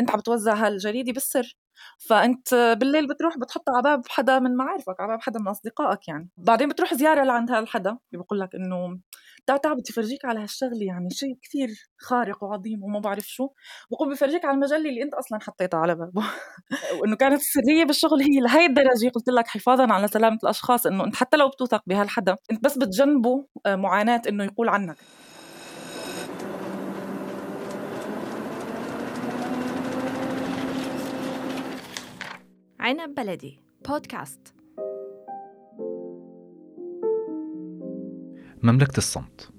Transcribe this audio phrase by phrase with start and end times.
[0.00, 1.56] أنت عم بتوزع هالجريده بالسر
[1.98, 6.28] فأنت بالليل بتروح بتحطها على باب حدا من معارفك على باب حدا من أصدقائك يعني.
[6.36, 8.98] بعدين بتروح زيارة لعند هالحدا بيقول لك إنه
[9.46, 13.48] تعال بدي فرجيك على هالشغلة يعني شيء كثير خارق وعظيم وما بعرف شو.
[13.90, 16.22] بقوم بفرجيك على المجلة اللي أنت أصلا حطيتها على بابه.
[17.00, 19.08] وإنه كانت السرية بالشغل هي لهي الدرجة.
[19.14, 23.46] قلت لك حفاظا على سلامة الأشخاص إنه أنت حتى لو بتوثق بهالحدا أنت بس بتجنبه
[23.66, 24.96] آه، معاناة إنه يقول عنك.
[32.88, 33.60] عنب بلدي.
[33.88, 34.54] بودكاست.
[38.62, 39.50] مملكة الصمت.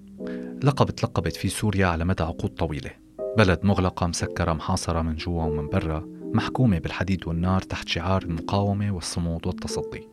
[0.64, 2.92] لقب تلقبت فيه سوريا على مدى عقود طويلة.
[3.38, 9.48] بلد مغلقة مسكرة محاصرة من جوا ومن برا محكومة بالحديد والنار تحت شعار المقاومة والصمود
[9.48, 10.08] والتصدي.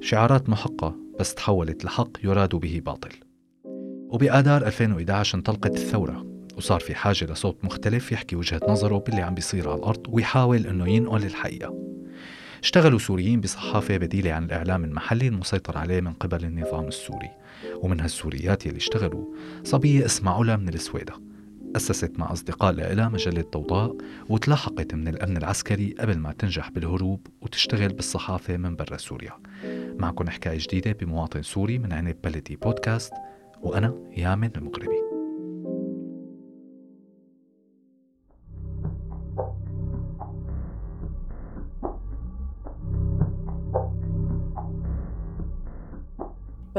[0.00, 3.12] شعارات محقة بس تحولت لحق يراد به باطل.
[4.08, 9.68] وبآذار 2011 انطلقت الثورة وصار في حاجة لصوت مختلف يحكي وجهة نظره باللي عم بيصير
[9.68, 11.92] على الأرض ويحاول إنه ينقل الحقيقة.
[12.62, 17.30] اشتغلوا سوريين بصحافة بديلة عن الإعلام المحلي المسيطر عليه من قبل النظام السوري.
[17.76, 19.24] ومن هالسوريات يلي اشتغلوا
[19.64, 21.14] صبية اسمها علا من السويدة
[21.76, 23.96] أسست مع أصدقاء لها مجلة ضوضاء
[24.28, 29.32] وتلاحقت من الأمن العسكري قبل ما تنجح بالهروب وتشتغل بالصحافة من برا سوريا.
[29.98, 33.12] معكم حكاية جديدة بمواطن سوري من عنب بلدي بودكاست
[33.62, 35.11] وأنا يامن المغربي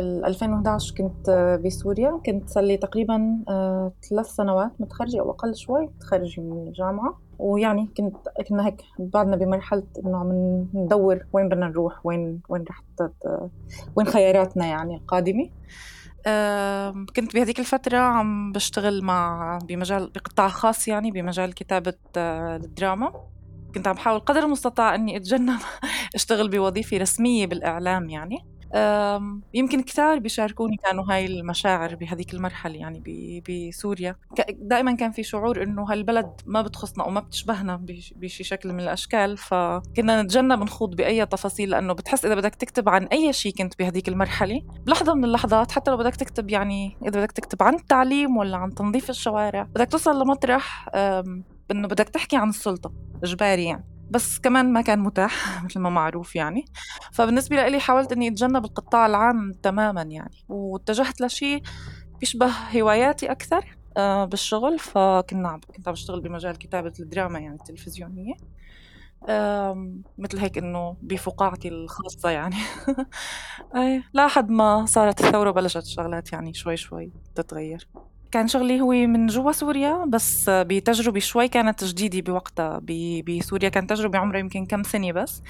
[0.03, 1.29] بال 2011 كنت
[1.65, 2.21] بسوريا.
[2.25, 7.19] كنت صار لي تقريبا آه، ثلاث سنوات متخرجة أو أقل شوي متخرجة من الجامعة.
[7.39, 8.15] ويعني كنت
[8.47, 10.31] كنا هيك بعدنا بمرحلة إنه عم
[10.73, 12.83] ندور وين بدنا نروح وين وين رح
[13.95, 15.49] وين خياراتنا يعني القادمة.
[17.15, 23.13] كنت بهذيك الفترة عم بشتغل مع بمجال بقطاع خاص يعني بمجال كتابة آه، الدراما.
[23.75, 25.59] كنت عم بحاول قدر المستطاع إني أتجنب
[26.15, 28.52] أشتغل بوظيفة رسمية بالإعلام يعني.
[29.53, 33.03] يمكن كثار بيشاركوني كانوا هاي المشاعر بهذيك المرحلة يعني
[33.49, 34.15] بسوريا.
[34.59, 37.85] دائما كان في شعور إنه هالبلد ما بتخصنا وما بتشبهنا
[38.15, 43.03] بشي شكل من الأشكال فكنا نتجنب نخوض بأي تفاصيل لأنه بتحس إذا بدك تكتب عن
[43.03, 47.31] أي شيء كنت بهذيك المرحلة بلحظة من اللحظات حتى لو بدك تكتب يعني إذا بدك
[47.31, 50.89] تكتب عن التعليم ولا عن تنظيف الشوارع بدك توصل لمطرح
[51.71, 53.92] إنه بدك تحكي عن السلطة إجباري يعني.
[54.13, 55.33] بس كمان ما كان متاح
[55.65, 56.65] مثل ما معروف يعني.
[57.13, 61.61] فبالنسبة لي حاولت أني أتجنب القطاع العام تماما يعني واتجهت لشيء
[62.19, 64.79] بيشبه هواياتي أكثر آه، بالشغل.
[64.79, 68.33] فكنا كنت عم بشتغل بمجال كتابة الدراما يعني التلفزيونية.
[70.17, 72.55] مثل هيك إنه بفقاعتي الخاصة يعني.
[73.75, 77.87] إيه لا حد ما صارت الثورة بلشت الشغلات يعني شوي شوي تتغير.
[78.33, 82.81] كان شغلي هو من جوا سوريا بس بتجربة شوي كانت جديدة بوقتها.
[83.27, 85.41] بسوريا كانت تجربة عمرها يمكن كم سنة بس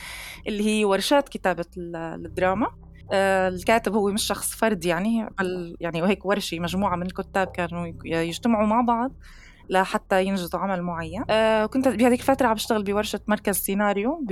[0.48, 2.68] اللي هي ورشات كتابة الدراما.
[3.12, 7.88] آه، الكاتب هو مش شخص فرد يعني بل يعني وهيك ورشة مجموعة من الكتاب كانوا
[8.06, 9.12] يجتمعوا مع بعض
[9.70, 11.24] لحتى ينجزوا عمل معين.
[11.30, 14.26] آه كنت بهذيك الفترة عم بشتغل بورشة مركز سيناريو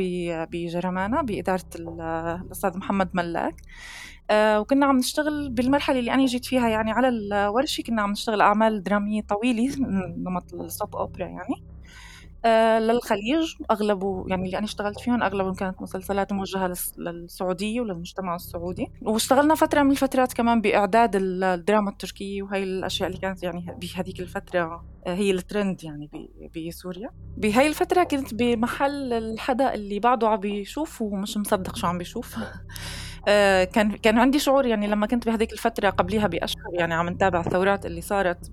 [0.49, 3.55] بجرمانة بإدارة الأستاذ محمد ملاك.
[4.31, 8.83] وكنا عم نشتغل بالمرحلة اللي أنا جيت فيها يعني على الورشة كنا عم نشتغل أعمال
[8.83, 9.75] درامية طويلة
[10.17, 11.63] نمط السوب أوبرا يعني.
[12.45, 18.87] آه للخليج أغلبه يعني اللي أنا اشتغلت فيهم أغلبهم كانت مسلسلات موجهة للسعودية وللمجتمع السعودي.
[19.01, 24.85] واشتغلنا فترة من الفترات كمان بإعداد الدراما التركية وهي الأشياء اللي كانت يعني بهذيك الفترة
[25.07, 26.09] آه، هي الترند يعني
[26.67, 27.09] بسوريا.
[27.37, 32.35] بهاي الفترة كنت بمحل الحدا اللي بعده عم بيشوف ومش مصدق شو عم بيشوف.
[33.27, 37.39] آه، كان كان عندي شعور يعني لما كنت بهذيك الفترة قبليها بأشهر يعني عم نتابع
[37.39, 38.51] الثورات اللي صارت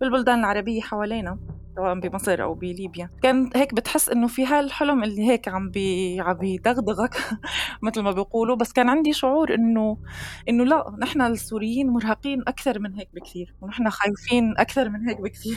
[0.00, 1.38] بالبلدان العربية حوالينا
[1.76, 3.10] سواء بمصر أو بليبيا.
[3.22, 7.16] كان هيك بتحس إنه في هالحلم اللي هيك عم بي عم بيدغدغك
[7.82, 8.56] مثل ما بيقولوا.
[8.56, 9.96] بس كان عندي شعور إنه
[10.48, 15.56] إنه لا نحن السوريين مرهقين أكثر من هيك بكثير ونحن خايفين أكثر من هيك بكثير.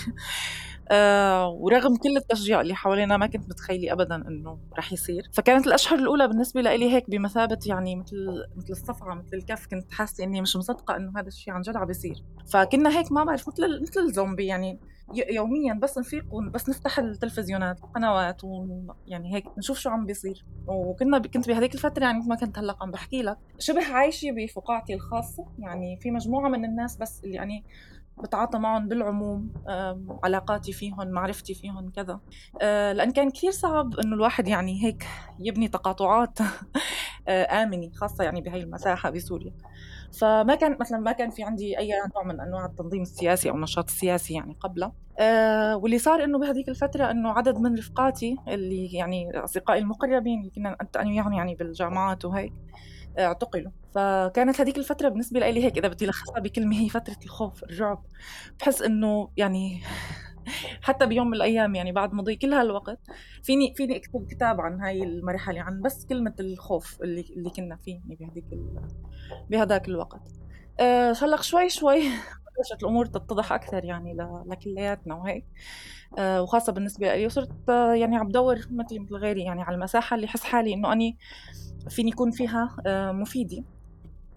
[0.91, 5.29] آه ورغم كل التشجيع اللي حوالينا ما كنت متخيلة أبدا إنه رح يصير.
[5.33, 10.23] فكانت الأشهر الأولى بالنسبة لي هيك بمثابة يعني مثل مثل الصفعة مثل الكف كنت حاسة
[10.23, 12.23] إني مش مصدقة إنه هذا الشيء عن جد عم بيصير.
[12.47, 14.79] فكنا هيك ما بعرف مثل مثل الزومبي يعني
[15.29, 20.45] يوميا بس نفيق بس نفتح التلفزيونات القنوات ويعني هيك نشوف شو عم بيصير.
[20.67, 25.45] وكنا كنت بهذيك الفترة يعني ما كنت هلأ عم بحكي لك شبه عايشة بفقاعتي الخاصة.
[25.59, 27.63] يعني في مجموعة من الناس بس اللي يعني
[28.23, 29.53] بتعاطى معهم بالعموم
[30.23, 32.19] علاقاتي فيهم معرفتي فيهم كذا.
[32.61, 35.07] آه، لأن كان كثير صعب إنه الواحد يعني هيك
[35.39, 36.39] يبني تقاطعات
[37.27, 39.53] آه، آمنة خاصة يعني بهي المساحة بسوريا.
[40.19, 43.89] فما كان مثلا ما كان في عندي أي نوع من أنواع التنظيم السياسي أو النشاط
[43.89, 44.91] السياسي يعني قبله.
[45.19, 50.51] أه واللي صار إنه بهذيك الفترة إنه عدد من رفقاتي اللي يعني أصدقائي المقربين اللي
[50.55, 52.53] كنا انت وياهم يعني بالجامعات وهيك
[53.19, 58.05] اعتقلوا فكانت هذيك الفترة بالنسبة لي هيك إذا بدي لخصها بكلمة هي فترة الخوف الرعب.
[58.59, 59.81] بحس إنه يعني
[60.81, 62.99] حتى بيوم من الأيام يعني بعد مضي كل هالوقت
[63.43, 67.91] فيني فيني أكتب كتاب عن هاي المرحلة عن بس كلمة الخوف اللي اللي كنا فيه
[67.91, 68.45] يعني بهذيك
[69.49, 70.21] بهذاك الوقت.
[70.79, 72.03] أه شوي شوي
[72.57, 75.45] بلشت الأمور تتضح أكثر يعني لكلياتنا وهيك.
[76.17, 80.15] أه وخاصة بالنسبة لي وصرت أه يعني عم بدور مثلي مثل غيري يعني على المساحة
[80.15, 81.17] اللي حس حالي إنه أني
[81.89, 83.63] فيني يكون فيها أه مفيدة.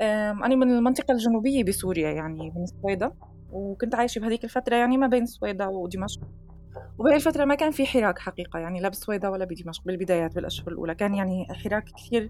[0.00, 3.12] أنا من المنطقة الجنوبية بسوريا يعني من السويدة
[3.52, 6.20] وكنت عايشة بهذيك الفترة يعني ما بين السويدة ودمشق.
[6.98, 10.94] وبهي الفترة ما كان في حراك حقيقة يعني لا بالسويدة ولا بدمشق بالبدايات بالأشهر الأولى.
[10.94, 12.28] كان يعني حراك كثير آه،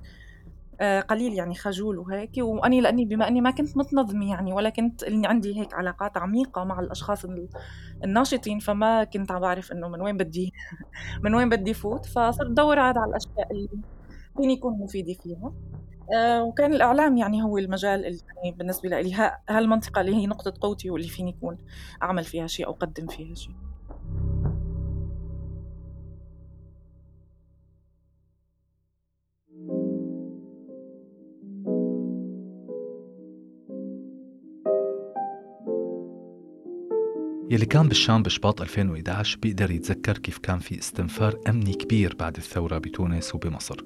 [0.80, 2.30] قليل يعني خجول وهيك.
[2.38, 6.64] وأني لأني بما أني ما كنت متنظمة يعني ولا كنت إني عندي هيك علاقات عميقة
[6.64, 7.26] مع الأشخاص
[8.04, 10.52] الناشطين فما كنت عم بعرف إنه من وين بدي
[11.24, 12.06] من وين بدي فوت.
[12.06, 13.68] فصرت ادور عاد على الأشياء اللي
[14.36, 15.52] فيني يكون مفيدة فيها.
[16.14, 20.90] آه، وكان الإعلام يعني هو المجال اللي يعني بالنسبة لي هالمنطقة اللي هي نقطة قوتي
[20.90, 21.58] واللي فيني يكون
[22.02, 23.54] أعمل فيها شيء أو أقدم فيها شيء.
[37.56, 42.78] يلي كان بالشام بشباط 2011 بيقدر يتذكر كيف كان في استنفار أمني كبير بعد الثورة
[42.78, 43.76] بتونس وبمصر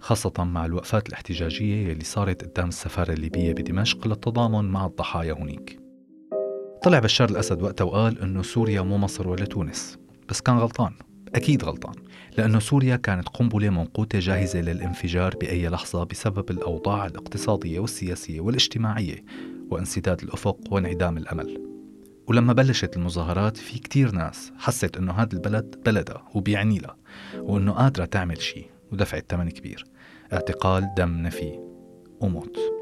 [0.00, 5.80] خاصة مع الوقفات الاحتجاجية يلي صارت قدام السفارة الليبية بدمشق للتضامن مع الضحايا هنيك.
[6.82, 9.98] طلع بشار الأسد وقتها وقال أنه سوريا مو مصر ولا تونس
[10.28, 10.92] بس كان غلطان
[11.34, 11.94] أكيد غلطان
[12.38, 19.24] لأنه سوريا كانت قنبلة منقوطة جاهزة للانفجار بأي لحظة بسبب الأوضاع الاقتصادية والسياسية والاجتماعية
[19.70, 21.71] وانسداد الأفق وانعدام الأمل.
[22.26, 26.96] ولما بلشت المظاهرات في كتير ناس حست إنه هذا البلد بلدها وبيعني لها
[27.36, 29.84] وإنه قادرة تعمل شيء ودفعت ثمن كبير.
[30.32, 31.58] اعتقال دم نفي
[32.20, 32.81] وموت.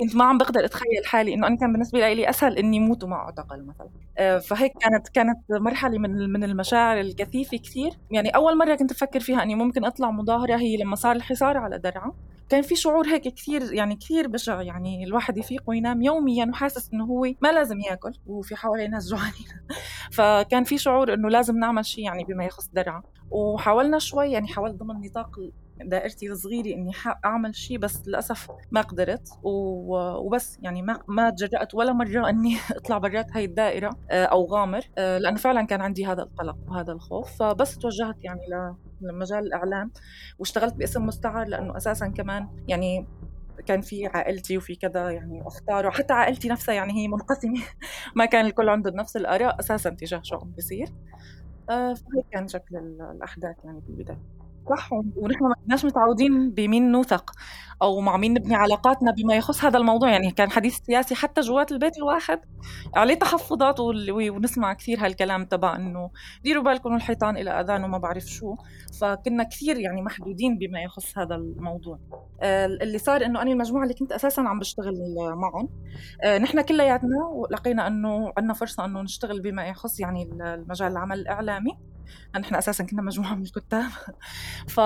[0.00, 3.16] كنت ما عم بقدر أتخيل حالي إنه أنا كان بالنسبة لي أسهل إني موت وما
[3.16, 3.88] أعتقل مثلا.
[4.18, 7.90] آه، فهيك كانت كانت مرحلة من من المشاعر الكثيفة كثير.
[8.10, 11.78] يعني أول مرة كنت أفكر فيها إني ممكن أطلع مظاهرة هي لما صار الحصار على
[11.78, 12.12] درعا
[12.48, 17.04] كان في شعور هيك كثير يعني كثير بشع يعني الواحد يفيق وينام يوميا وحاسس إنه
[17.04, 19.48] هو ما لازم يأكل وفي حواليه ناس جوعانين.
[20.16, 24.74] فكان في شعور إنه لازم نعمل شيء يعني بما يخص درعا وحاولنا شوي يعني حاولت
[24.74, 25.30] ضمن نطاق
[25.84, 26.92] دائرتي الصغيرة إني
[27.24, 32.98] أعمل شيء بس للأسف ما قدرت وبس يعني ما ما تجرأت ولا مرة إني أطلع
[32.98, 37.38] برات هاي الدائرة آه، أو غامر آه، لأنه فعلا كان عندي هذا القلق وهذا الخوف.
[37.38, 38.40] فبس توجهت يعني
[39.00, 39.92] لمجال الإعلام
[40.38, 43.06] واشتغلت باسم مستعار لأنه أساسا كمان يعني
[43.66, 47.60] كان في عائلتي وفي كذا يعني أختار وحتى عائلتي نفسها يعني هي منقسمة
[48.16, 50.88] ما كان الكل عنده نفس الآراء أساسا تجاه شو عم بيصير.
[51.70, 54.39] آه، فهيك كان شكل الأحداث يعني بالبداية.
[54.68, 57.30] صح؟ ونحن ما كناش متعودين بمين نوثق
[57.82, 60.10] أو مع مين نبني علاقاتنا بما يخص هذا الموضوع.
[60.10, 62.40] يعني كان حديث سياسي حتى جوات البيت الواحد
[62.94, 66.10] عليه تحفظات ونسمع كثير هالكلام تبع إنه
[66.44, 68.56] ديروا بالكم الحيطان إلى أذان وما بعرف شو.
[69.00, 71.98] فكنا كثير يعني محدودين بما يخص هذا الموضوع.
[72.42, 74.94] آه، اللي صار إنه أنا المجموعة اللي كنت أساسا عم بشتغل
[75.36, 75.68] معهم
[76.24, 81.78] آه، نحن كلياتنا لقينا إنه عندنا فرصة إنه نشتغل بما يخص يعني المجال العمل الإعلامي.
[82.40, 83.90] نحن أساسا كنا مجموعة من الكتاب
[84.68, 84.80] ف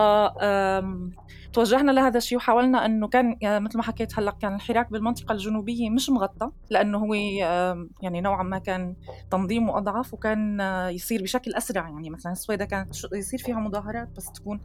[1.53, 6.11] توجهنا لهذا الشيء وحاولنا إنه كان مثل ما حكيت هلأ كان الحراك بالمنطقة الجنوبية مش
[6.11, 8.97] مغطى لأنه هو يعني نوعا ما كان
[9.31, 11.89] تنظيمه أضعف وكان يصير بشكل أسرع.
[11.89, 14.61] يعني مثلا السويدة كانت يصير فيها مظاهرات بس تكون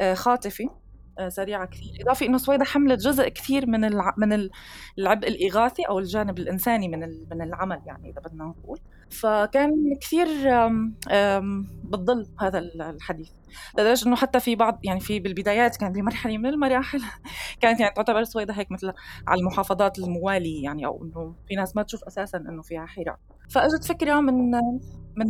[0.00, 0.70] آه، خاطفة
[1.18, 1.96] آه، سريعة كثير.
[2.00, 4.14] اضافه إنه سويدة حملت جزء كثير من الع...
[4.16, 4.48] من
[4.98, 8.78] العبء الإغاثي أو الجانب الإنساني من من العمل يعني إذا بدنا نقول.
[9.10, 10.26] فكان كثير
[11.84, 13.30] بتضل هذا الحديث.
[13.78, 17.00] لدرجة إنه حتى في بعض يعني في بالبدايات كان بمرحلة من المراحل
[17.60, 18.92] كانت يعني تعتبر السويدة هيك مثل
[19.26, 23.18] على المحافظات المواليه يعني أو إنه في ناس ما تشوف أساسا إنه فيها حراك
[23.50, 24.50] فأجت فكرة من
[25.16, 25.26] من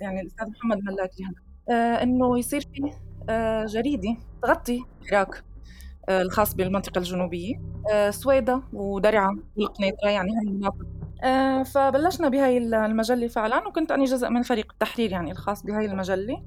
[0.00, 1.24] يعني الأستاذ محمد ملاكي
[1.70, 2.92] آه، إنه يصير في
[3.30, 5.44] آه، جريدة تغطي الحراك
[6.08, 7.54] آه، الخاص بالمنطقة الجنوبية
[8.10, 10.97] سويدة ودرعا والقنيطرة يعني هاي المناطق.
[11.62, 16.42] فبلشنا بهاي المجلة فعلا وكنت أنا جزء من فريق التحرير يعني الخاص بهاي المجلة.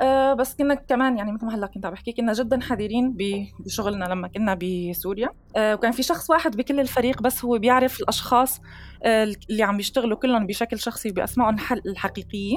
[0.00, 3.16] آه، بس كنا كمان يعني مثل ما هلأ كنت عم بحكي كنا جدا حذرين
[3.58, 5.28] بشغلنا لما كنا بسوريا.
[5.56, 8.60] آه، وكان في شخص واحد بكل الفريق بس هو بيعرف الأشخاص
[9.04, 12.56] اللي عم بيشتغلوا كلهم بشكل شخصي بأسمائهم الحقيقية.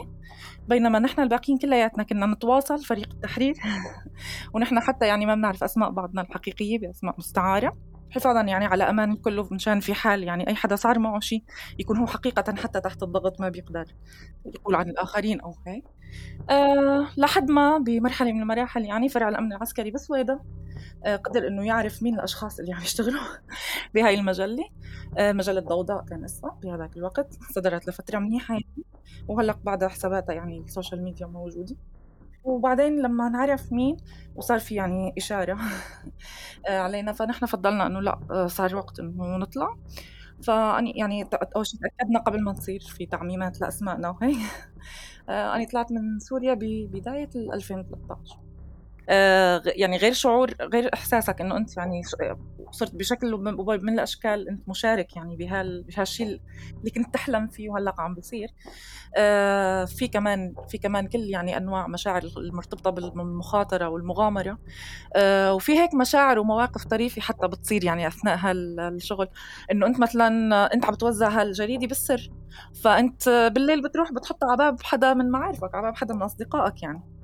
[0.67, 3.55] بينما نحن الباقيين كلياتنا كنا نتواصل فريق التحرير.
[4.53, 7.94] ونحن حتى يعني ما بنعرف أسماء بعضنا الحقيقية بأسماء مستعارة.
[8.11, 11.43] حفاظا يعني على أمان الكل مشان في حال يعني أي حدا صار معه شيء
[11.79, 13.85] يكون هو حقيقة حتى تحت الضغط ما بيقدر
[14.45, 15.83] يقول عن الآخرين أو هيك.
[16.49, 20.41] أه لحد ما بمرحلة من المراحل يعني فرع الأمن العسكري بسويدة
[21.05, 23.21] أه قدر إنه يعرف مين الأشخاص اللي عم يشتغلوا
[23.95, 24.63] بهاي المجلة.
[25.17, 28.85] أه مجلة ضوضاء كان اسمها بهذاك الوقت صدرت لفترة منيحه يعني
[29.27, 31.75] وهلأ بعدها حساباتها يعني ال social media موجودة.
[32.45, 33.97] وبعدين لما نعرف مين
[34.35, 35.57] وصار في يعني إشارة
[36.69, 39.77] آه، علينا فنحن فضلنا إنه لا آه، صار وقت إنه نطلع.
[40.43, 41.23] فأني يعني
[41.55, 44.35] أول شيء تأكدنا قبل ما تصير في تعميمات لأسمائنا وهي
[45.29, 48.54] آه، أنا طلعت من سوريا ببداية 2013 آه،
[49.65, 52.01] يعني غير شعور غير إحساسك إنه أنت يعني
[52.71, 53.35] صرت بشكل
[53.81, 56.41] من الأشكال أنت مشارك يعني بهال بهالشيء
[56.79, 58.53] اللي كنت تحلم فيه وهلأ عم بصير
[59.17, 64.57] آه، في كمان في كمان كل يعني أنواع مشاعر المرتبطة بالمخاطرة والمغامرة.
[65.15, 69.27] آه، وفي هيك مشاعر ومواقف طريفة حتى بتصير يعني أثناء هالشغل.
[69.71, 72.31] إنه أنت مثلا أنت عم توزع هالجريدة بالسر
[72.83, 77.14] فأنت بالليل بتروح بتحطها على باب حدا من معارفك على باب حدا من أصدقائك يعني.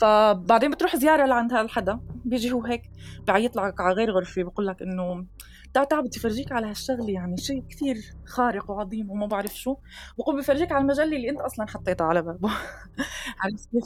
[0.00, 2.82] فبعدين بتروح زيارة لعند هذا الحدا بيجي هو هيك
[3.26, 5.26] بعيط لك على غير غرفة بقول لك إنه
[5.74, 7.96] تعال تعال بدي فرجيك على هالشغله يعني شيء كثير
[8.26, 9.76] خارق وعظيم وما بعرف شو.
[10.18, 12.50] بقوم بفرجيك على المجلة اللي أنت أصلا حطيتها على بابه.
[13.40, 13.84] عرفت كيف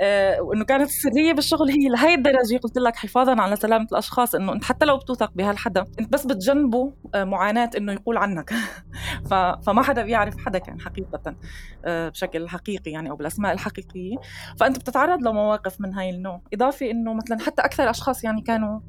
[0.00, 2.56] آه وإنه كانت السريه بالشغل هي لهي الدرجة.
[2.62, 6.92] قلت لك حفاظا على سلامة الأشخاص إنه أنت حتى لو بتوثق بهالحدا أنت بس بتجنبه
[7.14, 8.54] آه معاناة إنه يقول عنك.
[9.66, 11.36] فما حدا بيعرف حدا كان حقيقة
[11.84, 14.16] آه بشكل حقيقي يعني أو بالأسماء الحقيقية.
[14.60, 16.40] فأنت بتتعرض لمواقف من هاي النوع.
[16.54, 18.80] إضافة إنه مثلا حتى أكثر أشخاص يعني كانوا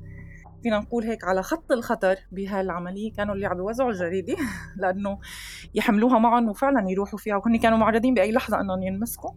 [0.65, 3.13] فينا نقول هيك على خط الخطر بهالعملية.
[3.13, 4.36] كانوا اللي عم بيوزعوا الجريدة
[4.81, 5.19] لأنه
[5.75, 9.31] يحملوها معهم وفعلا يروحوا فيها وهن كانوا معرضين بأي لحظة إنهم ينمسكوا.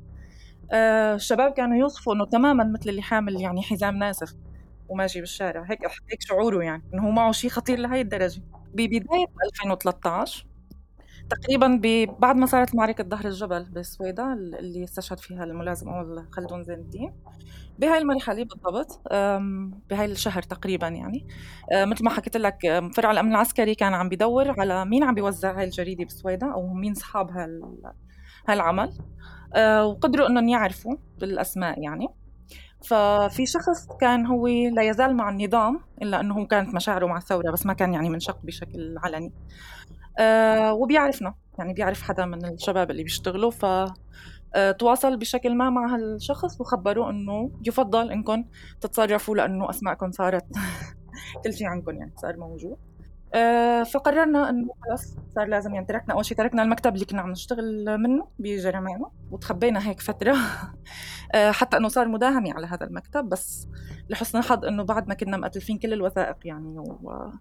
[0.72, 4.34] آه الشباب كانوا يوصفوا إنه تماما مثل اللي حامل يعني حزام ناسف
[4.90, 5.64] وماشي بالشارع.
[5.70, 5.80] هيك
[6.12, 8.42] هيك شعوره يعني إنه هو معه شيء خطير لهي الدرجة.
[8.74, 10.47] ببداية 2013
[11.30, 11.80] تقريبا
[12.18, 17.12] بعد ما صارت معركة ظهر الجبل بالسويدة اللي استشهد فيها الملازم أول خلدون زين الدين.
[17.78, 19.00] بهاي المرحلة بالضبط
[19.90, 21.26] بهاي الشهر تقريبا يعني
[21.72, 22.58] آه، مثل ما حكيت لك
[22.94, 26.92] فرع الأمن العسكري كان عم بدور على مين عم بيوزع هاي الجريدة بسويدا أو مين
[26.92, 27.30] اصحاب
[28.48, 28.98] هالعمل
[29.54, 32.08] آه، وقدروا إنهم يعرفوا بالأسماء يعني.
[32.84, 37.66] ففي شخص كان هو لا يزال مع النظام إلا إنه كانت مشاعره مع الثورة بس
[37.66, 39.32] ما كان يعني منشق بشكل علني.
[40.18, 41.34] أه وبيعرفنا.
[41.58, 43.64] يعني بيعرف حدا من الشباب اللي بيشتغلوا ف
[44.54, 48.44] آه، تواصل بشكل ما مع هالشخص وخبروه إنه يفضل انكم
[48.80, 50.46] تتصرفوا لأنه اسماءكم صارت
[51.44, 52.72] كل شيء عنكم يعني صار موجود.
[52.72, 52.87] آه،
[53.84, 57.98] فقررنا إنه خلص صار لازم يعني تركنا أول شيء تركنا المكتب اللي كنا عم نشتغل
[57.98, 60.36] منه بجرمانه وتخبينا هيك فترة.
[61.34, 63.68] آه، حتى إنه صار مداهمة على هذا المكتب بس
[64.08, 67.32] لحسن الحظ إنه بعد ما كنا مقتلفين كل الوثائق يعني و...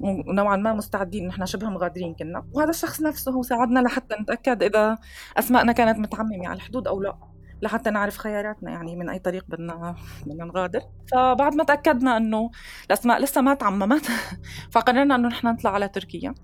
[0.00, 2.46] ونوعا ما مستعدين نحن شبه مغادرين كنا.
[2.52, 4.98] وهذا الشخص نفسه هو ساعدنا لحتى نتأكد إذا
[5.36, 7.29] أسماءنا كانت متعممة على الحدود أو لا.
[7.62, 9.94] لحتى نعرف خياراتنا يعني من أي طريق بدنا
[10.26, 10.80] بدنا نغادر.
[11.12, 12.50] فبعد ما تأكدنا إنه
[12.86, 14.06] الاسماء لسه ما تعممت
[14.72, 16.34] فقررنا إنه نحن نطلع على تركيا.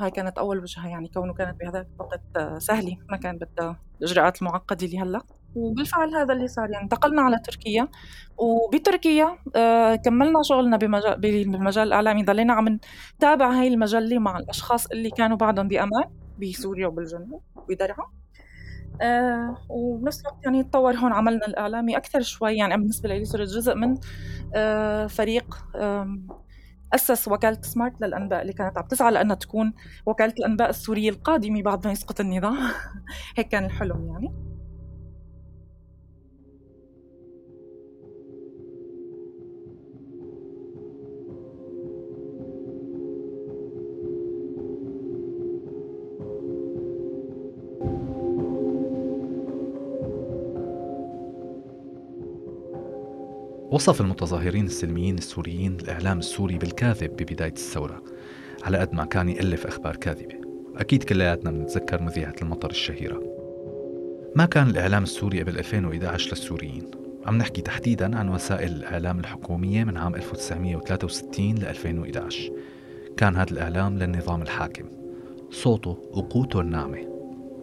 [0.00, 4.86] هاي كانت أول وجهة يعني كونه كانت بهذاك الوقت سهلة ما كان بدها الاجراءات المعقده
[4.86, 5.20] اللي هلا
[5.54, 7.88] وبالفعل هذا اللي صار يعني انتقلنا على تركيا.
[8.38, 12.78] وبتركيا آه كملنا شغلنا بمجال بالمجال الاعلامي ضلينا عم
[13.16, 16.04] نتابع هاي المجلة مع الأشخاص اللي كانوا بعدهم بأمان
[16.38, 18.23] بسوريا وبالجنوب بدرعا.
[19.02, 23.74] آه وبنفس الوقت يعني تطور هون عملنا الإعلامي أكثر شوي يعني بالنسبة لي صرت جزء
[23.74, 23.98] من
[24.54, 25.66] آه فريق
[26.94, 29.72] أسس وكالة سمارت للأنباء اللي كانت عم تسعى لأنها تكون
[30.06, 32.58] وكالة الأنباء السورية القادمة بعد ما يسقط النظام.
[33.36, 34.53] هيك كان الحلم يعني.
[53.70, 58.02] وصف المتظاهرين السلميين السوريين الإعلام السوري بالكاذب ببداية الثورة
[58.64, 60.34] على قد ما كان يألف أخبار كاذبة.
[60.76, 63.22] أكيد كلياتنا بنتذكر مذيعة المطر الشهيرة.
[64.36, 66.90] ما كان الإعلام السوري قبل 2011 للسوريين.
[67.26, 72.52] عم نحكي تحديدا عن وسائل الإعلام الحكومية من عام 1963 ل 2011
[73.16, 74.84] كان هذا الإعلام للنظام الحاكم.
[75.50, 76.98] صوته وقوته الناعمة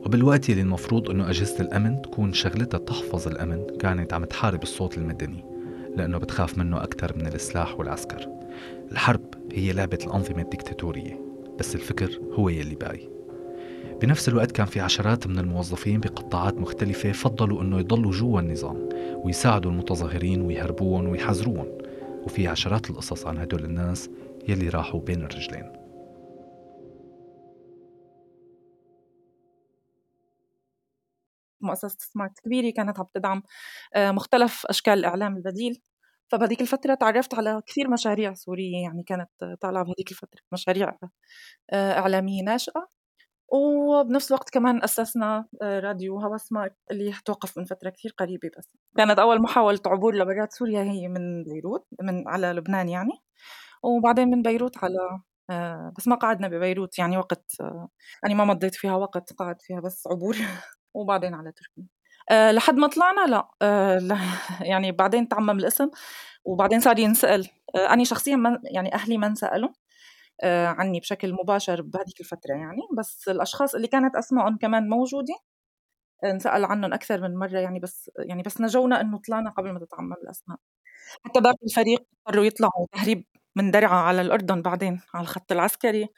[0.05, 5.50] وبالوقت اللي المفروض إنه أجهزة الأمن تكون شغلتها تحفظ الأمن كانت عم تحارب الصوت المدني.
[5.95, 8.27] لأنه بتخاف منه أكثر من السلاح والعسكر.
[8.91, 9.21] الحرب
[9.51, 11.19] هي لعبة الأنظمة الدكتاتورية
[11.59, 13.09] بس الفكر هو يلي باقي.
[14.01, 19.71] بنفس الوقت كان في عشرات من الموظفين بقطاعات مختلفة فضلوا أنه يضلوا جوا النظام ويساعدوا
[19.71, 21.67] المتظاهرين ويهربوهم ويحذروهم.
[22.23, 24.09] وفي عشرات القصص عن هدول الناس
[24.47, 25.80] يلي راحوا بين الرجلين.
[31.63, 33.43] مؤسسة سمارت كبيرة كانت عم تدعم
[33.95, 35.81] آه، مختلف أشكال الإعلام البديل.
[36.31, 39.29] فبهذيك الفترة تعرفت على كثير مشاريع سورية يعني كانت
[39.61, 40.97] طالعة بهذيك الفترة مشاريع
[41.71, 42.87] آه، إعلامية ناشئة.
[43.53, 48.77] وبنفس الوقت كمان أسسنا آه، راديو هوا سمارت اللي توقف من فترة كثير قريبة بس.
[48.97, 53.11] كانت أول محاولة عبور لبرات سوريا هي من بيروت من على لبنان يعني.
[53.83, 54.97] وبعدين من بيروت على
[55.97, 57.51] بس ما قعدنا ببيروت يعني وقت
[58.25, 60.35] أنا ما مضيت فيها وقت قعد فيها بس عبور.
[60.93, 61.85] وبعدين على تركيا.
[62.31, 63.49] أه لحد ما طلعنا لا.
[63.61, 63.99] أه
[64.71, 65.89] يعني بعدين تعمم الاسم
[66.45, 67.49] وبعدين صار ينسأل.
[67.75, 69.69] أه أنا شخصيا من يعني أهلي ما انسألوا
[70.43, 72.81] أه عني بشكل مباشر بهذيك الفترة يعني.
[72.99, 75.35] بس الأشخاص اللي كانت أسمائهم كمان موجودة
[76.25, 77.79] انسأل عنهم أكثر من مرة يعني.
[77.79, 80.57] بس يعني بس نجونا إنه طلعنا قبل ما تتعمم الأسماء.
[81.25, 86.09] حتى باقي الفريق اضطروا يطلعوا تهريب من درعا على الأردن بعدين على الخط العسكري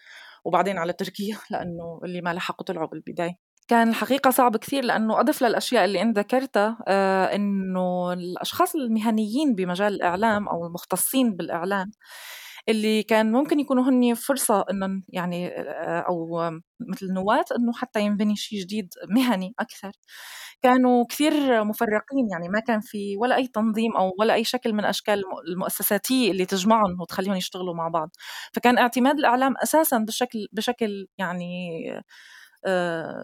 [0.46, 3.38] وبعدين على تركيا لأنه اللي ما لحقوا طلعوا بالبداية.
[3.67, 9.93] كان الحقيقة صعب كثير لأنه أضف للأشياء اللي أنت ذكرتها آه إنه الأشخاص المهنيين بمجال
[9.93, 11.91] الإعلام أو المختصين بالإعلام
[12.70, 18.36] اللي كان ممكن يكونوا هن فرصة إنه يعني آه، أو مثل نواة إنه حتى ينبني
[18.36, 19.91] شيء جديد مهني أكثر.
[20.62, 24.86] كانوا كثير مفرقين يعني ما كان في ولا أي تنظيم أو ولا أي شكل من
[24.86, 28.10] أشكال المؤسساتية اللي تجمعهم وتخليهم يشتغلوا مع بعض.
[28.53, 31.70] فكان اعتماد الإعلام أساسا بشكل بشكل يعني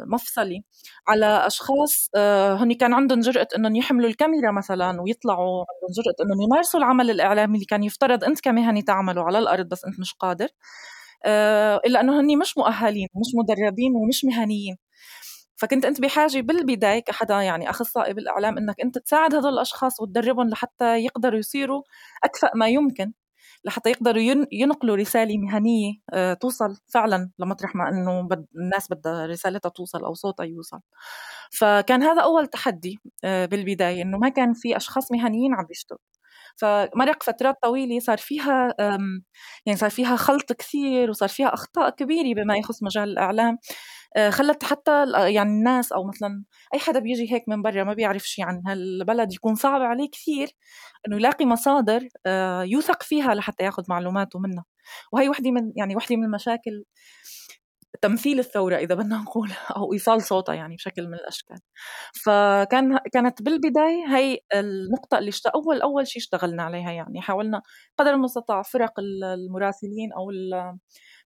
[0.07, 0.63] مفصلي.
[1.07, 6.41] على أشخاص آه، هن كان عندهم جرأة انهم يحملوا الكاميرا مثلا ويطلعوا عندهم جرأة انهم
[6.41, 10.47] يمارسوا العمل الإعلامي اللي كان يفترض أنت كمهني تعمله على الأرض بس أنت مش قادر.
[11.25, 14.77] آه، إلا إنه هن مش مؤهلين ومش مدربين ومش مهنيين.
[15.57, 20.99] فكنت أنت بحاجة بالبداية كحدا يعني أخصائي بالإعلام إنك أنت تساعد هدول الأشخاص وتدربهم لحتى
[21.05, 21.83] يقدروا يصيروا
[22.23, 23.13] أكفأ ما يمكن.
[23.65, 30.05] لحتى يقدروا ينقلوا رسالة مهنية آه، توصل فعلا لمطرح ما إنه الناس بدها رسالتها توصل
[30.05, 30.79] أو صوتها يوصل.
[31.51, 36.01] فكان هذا أول تحدي آه، بالبداية إنه ما كان في أشخاص مهنيين عم بيشتغلوا.
[36.57, 38.75] فمرق فترات طويلة صار فيها
[39.65, 43.57] يعني صار فيها خلط كثير وصار فيها أخطاء كبيرة بما يخص مجال الإعلام.
[44.29, 46.43] خلت حتى يعني الناس أو مثلا
[46.73, 50.49] أي حدا بيجي هيك من برا ما بيعرف شيء عن هالبلد يكون صعب عليه كثير
[51.07, 54.65] إنه يلاقي مصادر آه، يوثق فيها لحتى ياخذ معلوماته منها.
[55.11, 56.83] وهي وحدة من يعني وحدة من المشاكل.
[58.01, 61.57] تمثيل الثورة إذا بدنا نقول أو إيصال صوتها يعني بشكل من الأشكال.
[62.25, 65.47] فكان كانت بالبداية هي النقطة اللي اشت...
[65.47, 67.21] أول أول شيء اشتغلنا عليها يعني.
[67.21, 67.61] حاولنا
[67.97, 70.31] قدر المستطاع فرق المراسلين أو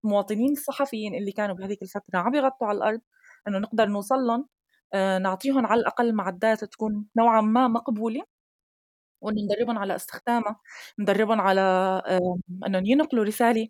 [0.03, 3.01] المواطنين الصحفيين اللي كانوا بهذيك الفترة عم يغطوا على الأرض
[3.47, 4.47] إنه نقدر نوصل لهم
[4.93, 8.21] آه، نعطيهم على الأقل معدات تكون نوعا ما مقبولة.
[9.23, 10.59] وندربهم على استخدامها
[10.99, 11.61] ندربهم على
[12.67, 13.67] إنهم ينقلوا رسالة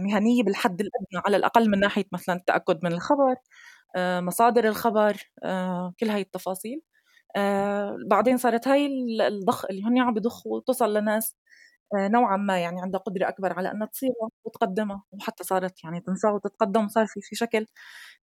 [0.00, 3.36] مهنية بالحد الأدنى على الأقل من ناحية مثلا التأكد من الخبر
[3.98, 5.16] مصادر الخبر
[6.00, 6.82] كل هاي التفاصيل.
[8.10, 8.88] بعدين صارت هاي
[9.28, 11.36] الضخ اللي هن عم بيضخوا توصل لناس
[11.96, 16.88] نوعا ما يعني عندها قدرة أكبر على أنها تصيغها وتقدمها وحتى صارت يعني تنصاغ وتتقدم
[16.88, 17.66] صار في في شكل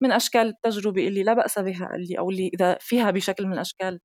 [0.03, 4.01] من أشكال التجربة اللي لا بأس بها اللي أو اللي إذا فيها بشكل من الأشكال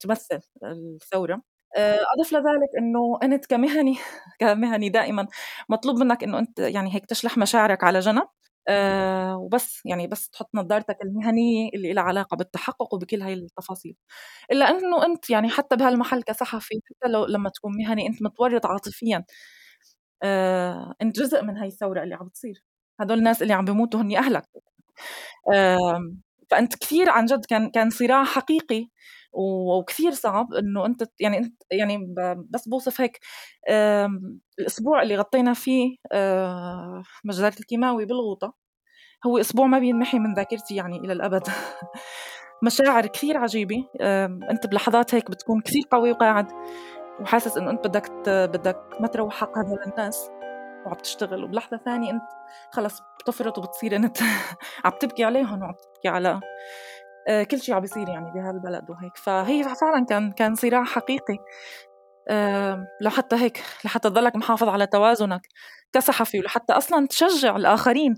[0.00, 1.42] تمثل الثورة.
[1.76, 3.96] آه، أضف لذلك إنه أنت كمهني
[4.40, 5.26] كمهني دائما
[5.68, 8.28] مطلوب منك إنه أنت يعني هيك تشلح مشاعرك على جنب
[8.68, 13.96] أه وبس يعني بس تحط نظارتك المهنية اللي لها علاقة بالتحقق وبكل هاي التفاصيل.
[14.52, 19.24] إلا أنه أنت يعني حتى بهالمحل كصحفي حتى لو لما تكون مهني أنت متورط عاطفيا
[20.24, 22.64] أه أنت جزء من هاي الثورة اللي عم بتصير.
[23.00, 24.44] هدول الناس اللي عم بيموتوا هني أهلك.
[25.54, 26.00] أه
[26.50, 28.88] فأنت كثير عن جد كان كان صراع حقيقي
[29.32, 32.14] وكثير صعب إنه أنت يعني أنت يعني
[32.50, 33.20] بس بوصف هيك
[34.58, 35.96] الأسبوع اللي غطينا فيه
[37.24, 38.54] مجزرة الكيماوي بالغوطة
[39.26, 41.42] هو أسبوع ما بينمحي من ذاكرتي يعني إلى الأبد.
[42.62, 43.84] مشاعر كثير عجيبة
[44.50, 46.52] أنت بلحظات هيك بتكون كثير قوي وقاعد
[47.20, 50.30] وحاسس إنه أنت بدك بدك ما تروح حق هدول الناس
[50.86, 52.22] وعم تشتغل وبلحظة ثانية أنت
[52.70, 54.18] خلص بتفرط وبتصير أنت
[54.84, 56.40] عم تبكي عليهم وعم تبكي على آه،
[57.50, 59.16] كل شيء عم بيصير يعني بهالبلد وهيك.
[59.16, 61.38] فهي فعلا كان كان صراع حقيقي.
[63.02, 65.42] لحتى هيك لحتى تضلك محافظ على توازنك
[65.92, 68.14] كصحفي ولحتى أصلا تشجع الآخرين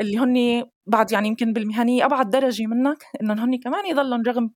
[0.00, 4.50] اللي هن بعد يعني يمكن بالمهنية أبعد درجة منك إنهم هن كمان يضلهم رغم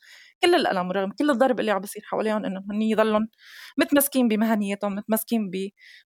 [0.45, 3.29] كل الألم ورغم كل الضرب اللي عم بيصير حواليهم إنهم هن يضلهم
[3.79, 5.51] متمسكين بمهنيتهم متمسكين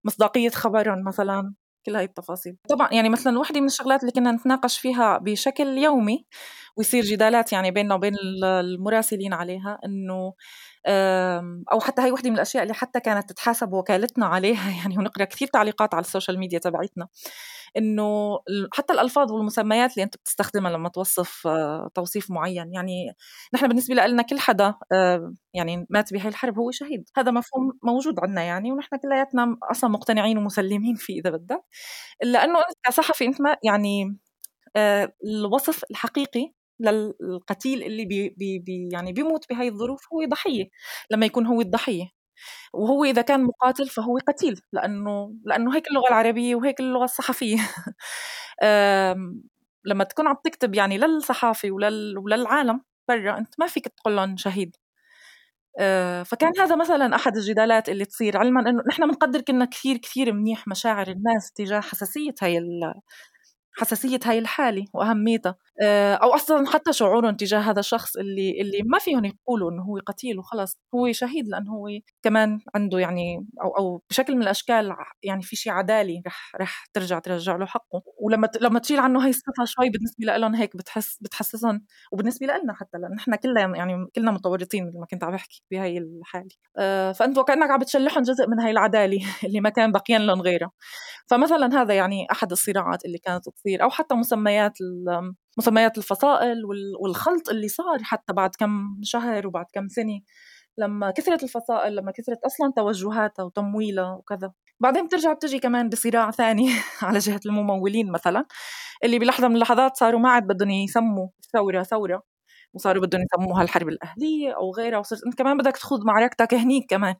[0.05, 1.53] بمصداقية خبرهم مثلا.
[1.85, 2.57] كل هاي التفاصيل.
[2.69, 6.25] طبعا يعني مثلا وحدة من الشغلات اللي كنا نتناقش فيها بشكل يومي
[6.77, 10.33] ويصير جدالات يعني بيننا وبين المراسلين عليها إنه
[11.71, 15.47] أو حتى هي وحدة من الأشياء اللي حتى كانت تتحاسب وكالتنا عليها يعني ونقرأ كثير
[15.47, 17.07] تعليقات على ال social media تبعتنا
[17.77, 18.39] إنه
[18.73, 22.73] حتى الألفاظ والمسميات اللي أنت بتستخدمها لما توصف آه، توصيف معين.
[22.73, 23.13] يعني
[23.53, 27.09] نحن بالنسبة لنا كل حدا آه، يعني مات بهي الحرب هو شهيد.
[27.17, 31.61] هذا مفهوم موجود عندنا يعني ونحن كلياتنا أصلا مقتنعين ومسلمين فيه إذا بدك.
[32.23, 34.17] الا انه أنت كصحفي أنت ما يعني
[34.75, 38.29] آه، الوصف الحقيقي للقتيل اللي بي
[38.59, 40.65] بي يعني بيموت بهاي الظروف هو ضحية.
[41.11, 42.05] لما يكون هو الضحية.
[42.73, 47.57] وهو إذا كان مقاتل فهو قتيل لأنه لأنه هيك اللغة العربية وهيك اللغة الصحفية.
[49.85, 52.17] لما تكون عم تكتب يعني للصحافة ولل...
[52.17, 54.75] وللعالم برا أنت ما فيك تقول لهم شهيد.
[55.79, 60.33] آه، فكان هذا مثلا أحد الجدالات اللي تصير علما إنه نحن بنقدر كنا كثير كثير
[60.33, 62.57] منيح مشاعر الناس تجاه حساسية هي
[63.73, 65.55] حساسية هاي الحالة وأهميتها.
[65.81, 69.99] آه، أو أصلا حتى شعورهم تجاه هذا الشخص اللي اللي ما فيهم يقولوا إنه هو
[70.05, 71.87] قتيل وخلص هو شهيد لأنه هو
[72.23, 77.19] كمان عنده يعني أو أو بشكل من الأشكال يعني في شيء عدالي رح رح ترجع
[77.19, 78.03] ترجع له حقه.
[78.21, 82.97] ولما لما تشيل عنه هي الصفة شوي بالنسبة لهم هيك بتحس بتحسسهم وبالنسبة لنا حتى
[82.97, 86.49] لأن نحن كلنا يعني كلنا متورطين مثل ما كنت عم بحكي بهي الحالة.
[86.77, 90.71] آه، فأنت وكأنك عم بتشلحهم جزء من هاي العدالة اللي ما كان باقيين لهم غيرها.
[91.27, 94.73] فمثلا هذا يعني أحد الصراعات اللي كانت تصير أو حتى مسميات
[95.57, 96.61] مسميات الفصائل
[97.01, 100.21] والخلط اللي صار حتى بعد كم شهر وبعد كم سنة
[100.77, 104.51] لما كثرت الفصائل لما كثرت أصلا توجهاتها وتمويلها وكذا.
[104.79, 106.69] بعدين بترجع بتجي كمان بصراع ثاني
[107.03, 108.45] على جهة الممولين مثلا
[109.03, 112.23] اللي بلحظة من اللحظات صاروا ما عاد بدهم يسموا الثوره ثورة
[112.73, 117.15] وصاروا بدهم يسموها الحرب الأهلية أو غيرها وصرت أنت كمان بدك تخوض معركتك هنيك كمان.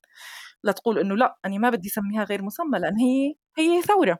[0.64, 4.20] لتقول إنه لا أنا ما بدي أسميها غير مسمى لأن هي هي ثورة.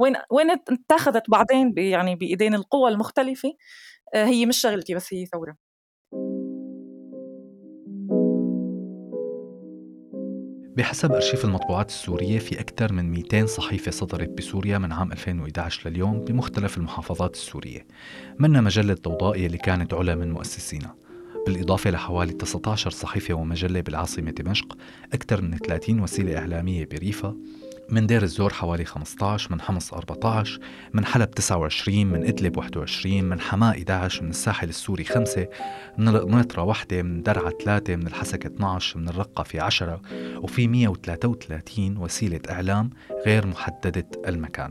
[0.00, 3.52] وين وين اتخذت بعدين يعني بإيدين القوى المختلفة
[4.14, 5.56] آه، هي مش شغلتي بس هي ثورة.
[10.76, 16.24] بحسب أرشيف المطبوعات السورية في أكثر من 200 صحيفة صدرت بسوريا من عام 2011 لليوم
[16.24, 17.86] بمختلف المحافظات السورية.
[18.38, 20.96] منها مجلة ضوضاء اللي كانت علا من مؤسسينها
[21.46, 24.76] بالإضافة لحوالي 19 صحيفة ومجلة بالعاصمة دمشق
[25.12, 27.36] أكثر من 30 وسيلة إعلامية بريفا.
[27.90, 30.60] من دير الزور حوالي 15 من حمص 14
[30.94, 35.48] من حلب 29 من إدلب 21 من حماة 11 من الساحل السوري 5
[35.98, 40.00] من القنيطرة واحدة من درعا 3 من الحسكة 12 من الرقة في 10
[40.36, 42.90] وفي 133 وسيلة إعلام
[43.26, 44.70] غير محددة المكان.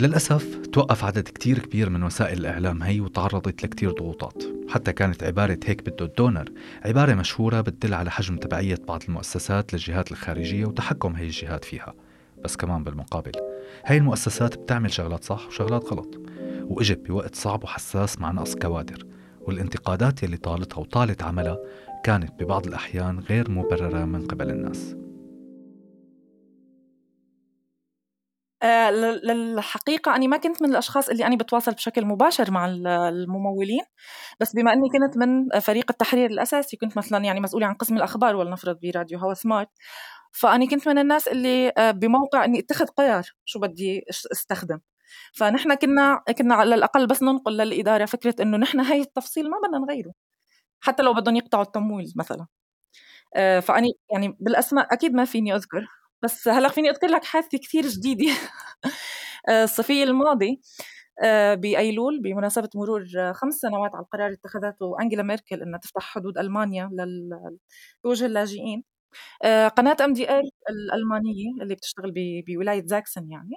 [0.00, 4.53] للأسف توقف عدد كتير كبير من وسائل الإعلام هي وتعرضت لكتير ضغوطات.
[4.74, 6.52] حتى كانت عبارة هيك بده الدونر.
[6.84, 11.94] عبارة مشهورة بتدل على حجم تبعية بعض المؤسسات للجهات الخارجية وتحكم هي الجهات فيها
[12.44, 13.32] بس كمان بالمقابل.
[13.86, 16.20] هاي المؤسسات بتعمل شغلات صح وشغلات غلط
[16.62, 19.06] وإجت بوقت صعب وحساس مع نقص كوادر.
[19.40, 21.58] والانتقادات يلي طالتها وطالت عملها
[22.04, 24.96] كانت ببعض الأحيان غير مبررة من قبل الناس.
[28.64, 32.66] آه، للحقيقة أنا ما كنت من الأشخاص اللي أنا بتواصل بشكل مباشر مع
[33.08, 33.80] الممولين
[34.40, 38.36] بس بما أني كنت من فريق التحرير الأساسي كنت مثلا يعني مسؤولة عن قسم الأخبار
[38.36, 39.68] ولنفرض براديو هوا سمارت
[40.32, 44.80] فأنا كنت من الناس اللي آه، بموقع إني أتخذ قرار شو بدي أستخدم.
[45.34, 49.78] فنحن كنا كنا على الأقل بس ننقل للإدارة فكرة إنه نحن هاي التفصيل ما بدنا
[49.78, 50.12] نغيره
[50.80, 52.46] حتى لو بدهم يقطعوا التمويل مثلا.
[53.36, 55.88] آه، فأني يعني بالأسماء أكيد ما فيني أذكر.
[56.24, 58.24] بس هلأ فيني أذكر لك حادثة كثير جديدة.
[59.48, 60.60] آه، الصيفي الماضي
[61.24, 66.38] آه، بأيلول بمناسبة مرور خمس سنوات على القرار اللي اتخذته أنجيلا ميركل إنها تفتح حدود
[66.38, 66.90] ألمانيا
[68.04, 68.84] لوجه اللاجئين.
[69.44, 72.12] آه، قناة أم دي ال الألمانية اللي بتشتغل
[72.48, 73.56] بولاية زاكسن يعني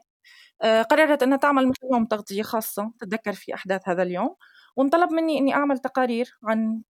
[0.92, 4.36] قررت إنها تعمل يوم تغطيه خاصة تتذكر في أحداث هذا اليوم
[4.78, 6.82] وانطلب مني إني أعمل تقارير عن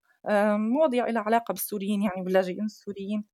[0.73, 3.25] مواضيع لها علاقة بالسوريين يعني باللاجئين السوريين.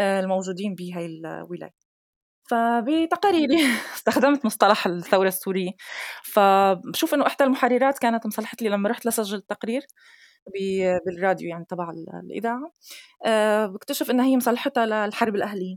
[0.00, 1.72] الموجودين بهاي الولاية.
[2.50, 3.56] فبتقاريري
[3.96, 5.70] استخدمت مصطلح الثورة السورية.
[6.24, 9.82] فبشوف إنه إحدى المحررات كانت مصلحت لي لما رحت لسجل التقرير
[11.06, 11.90] بالراديو يعني تبع
[12.24, 12.72] الإذاعة.
[13.26, 15.76] آه، بكتشف إنها هي مصلحتها للحرب الأهلية.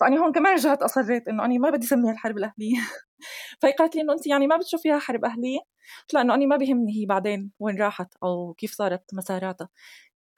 [0.00, 2.76] فأنا هون كمان رجعت أصريت إنه أنا ما بدي أسميها الحرب الأهلية.
[3.62, 5.58] فهي قالت لي إنه أنت يعني ما بتشوفيها حرب أهلية.
[6.02, 9.68] قلت لها إنه أنا ما بيهمني هي بعدين وين راحت أو كيف صارت مساراتها.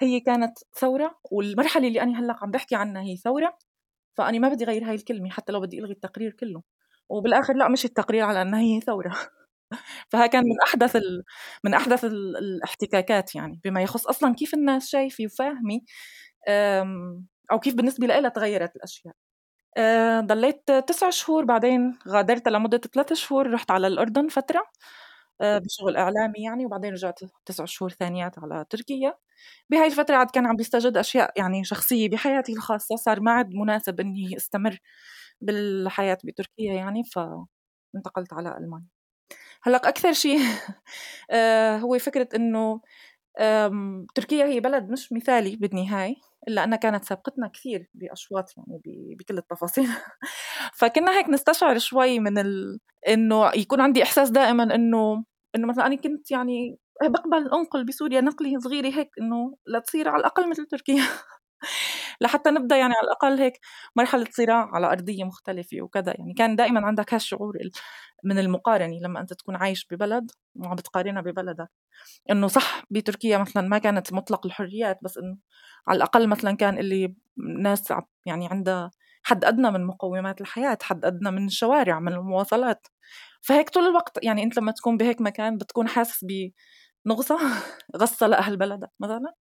[0.02, 3.58] هي كانت ثورة والمرحلة اللي أنا هلأ عم بحكي عنها هي ثورة
[4.18, 6.62] فأنا ما بدي غير هاي الكلمة حتى لو بدي ألغي التقرير كله.
[7.08, 9.16] وبالآخر لأ مش التقرير على أنها هي ثورة.
[10.10, 11.24] فها كان من أحدث ال...
[11.64, 12.36] من أحدث ال...
[12.36, 15.80] الاحتكاكات يعني بما يخص أصلا كيف الناس شايفة وفاهمة
[17.52, 19.14] أو كيف بالنسبة لها تغيرت الأشياء.
[19.76, 24.62] آه، ضليت تسع شهور بعدين غادرت لمدة ثلاثة شهور رحت على الأردن فترة.
[25.40, 29.14] آه، بشغل إعلامي يعني وبعدين رجعت تسع شهور ثانيات على تركيا.
[29.70, 34.00] بهاي الفترة عاد كان عم بيستجد أشياء يعني شخصية بحياتي الخاصة صار ما عاد مناسب
[34.00, 34.78] إني أستمر
[35.40, 38.86] بالحياة بتركيا يعني فانتقلت على ألمانيا.
[39.64, 40.38] هلأ أكثر شيء
[41.32, 42.80] آه، هو فكرة إنه
[44.14, 46.16] تركيا هي بلد مش مثالي بالنهاية.
[46.48, 48.80] إلا أنها كانت سابقتنا كثير بأشواط يعني
[49.18, 49.88] بكل التفاصيل.
[50.78, 52.78] فكنا هيك نستشعر شوي من ال...
[53.08, 55.24] إنه يكون عندي إحساس دائما إنه
[55.56, 60.50] إنه مثلا أنا كنت يعني بقبل أنقل بسوريا نقلة صغيرة هيك إنه لتصير على الأقل
[60.50, 61.02] مثل تركيا.
[62.20, 63.60] لحتى نبدأ يعني على الأقل هيك
[63.96, 66.14] مرحلة صراع على أرضية مختلفة وكذا.
[66.18, 67.58] يعني كان دائما عندك هالشعور
[68.24, 71.70] من المقارنة لما أنت تكون عايش ببلد وعم بتقارنها ببلدك.
[72.30, 75.36] إنه صح بتركيا مثلا ما كانت مطلق الحريات بس إنه
[75.88, 77.14] على الأقل مثلا كان اللي
[77.62, 77.92] ناس
[78.26, 78.90] يعني عندها
[79.22, 82.86] حد أدنى من مقومات الحياة حد أدنى من الشوارع من المواصلات
[83.42, 86.24] فهيك طول الوقت يعني أنت لما تكون بهيك مكان بتكون حاسس
[87.06, 87.38] بنغصة
[87.96, 89.34] غصة لأهل بلدك مثلا.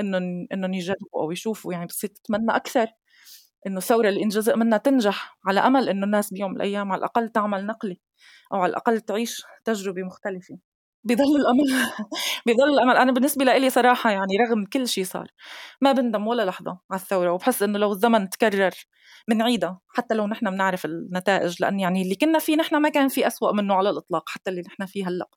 [0.00, 2.86] انه انهم يجربوا أو يشوفوا يعني بتصير تتمنى أكثر
[3.66, 6.98] إنه الثوره اللي ان جزء منها تنجح على أمل إنه الناس بيوم من الأيام على
[6.98, 7.96] الأقل تعمل نقلة
[8.52, 10.58] أو على الأقل تعيش تجربة مختلفة.
[11.04, 11.64] بضل الأمل
[12.46, 12.96] بضل الأمل.
[12.96, 15.28] أنا بالنسبة لي صراحة يعني رغم كل شيء صار
[15.80, 18.70] ما بندم ولا لحظة على الثورة وبحس إنه لو الزمن تكرر
[19.28, 23.26] بنعيدها حتى لو نحن بنعرف النتائج لأن يعني اللي كنا فيه نحن ما كان في
[23.26, 25.28] أسوأ منه على الإطلاق حتى اللي نحن فيه هلأ.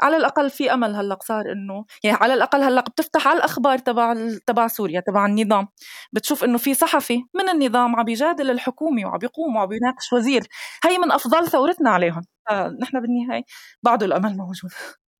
[0.00, 4.14] على الأقل في أمل هلأ صار إنه يعني على الأقل هلأ بتفتح على الأخبار تبع
[4.46, 5.68] تبع سوريا تبع النظام.
[6.12, 10.42] بتشوف إنه في صحفي من النظام عم بيجادل الحكومة وعم بيقوم وعم بيناقش وزير.
[10.84, 12.22] هي من أفضل ثورتنا عليهم.
[12.82, 13.42] نحن بالنهاية
[13.82, 14.70] بعده الأمل موجود.